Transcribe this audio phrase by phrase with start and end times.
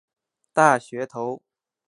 [0.51, 1.43] 大学头。